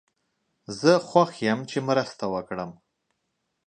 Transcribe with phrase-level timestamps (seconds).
[0.79, 2.71] زه خوښ یم چې مرسته وکړم.